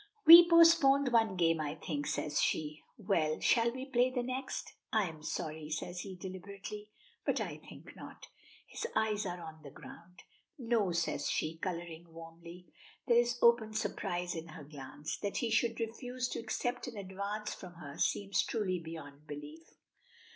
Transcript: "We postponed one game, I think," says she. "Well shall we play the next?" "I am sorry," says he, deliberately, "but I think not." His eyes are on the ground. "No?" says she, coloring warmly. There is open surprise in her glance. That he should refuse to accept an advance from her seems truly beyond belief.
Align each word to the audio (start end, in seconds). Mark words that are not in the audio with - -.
"We 0.25 0.49
postponed 0.49 1.09
one 1.11 1.35
game, 1.35 1.61
I 1.61 1.75
think," 1.75 2.07
says 2.07 2.41
she. 2.41 2.81
"Well 2.97 3.39
shall 3.39 3.71
we 3.71 3.85
play 3.85 4.09
the 4.09 4.23
next?" 4.23 4.73
"I 4.91 5.07
am 5.07 5.21
sorry," 5.21 5.69
says 5.69 5.99
he, 5.99 6.15
deliberately, 6.15 6.89
"but 7.23 7.39
I 7.39 7.57
think 7.57 7.95
not." 7.95 8.25
His 8.65 8.87
eyes 8.95 9.27
are 9.27 9.39
on 9.39 9.61
the 9.61 9.69
ground. 9.69 10.23
"No?" 10.57 10.91
says 10.91 11.29
she, 11.29 11.55
coloring 11.57 12.11
warmly. 12.11 12.73
There 13.05 13.17
is 13.19 13.37
open 13.43 13.73
surprise 13.75 14.33
in 14.33 14.47
her 14.47 14.63
glance. 14.63 15.19
That 15.19 15.37
he 15.37 15.51
should 15.51 15.79
refuse 15.79 16.27
to 16.29 16.39
accept 16.39 16.87
an 16.87 16.97
advance 16.97 17.53
from 17.53 17.75
her 17.75 17.99
seems 17.99 18.41
truly 18.41 18.79
beyond 18.79 19.27
belief. 19.27 19.75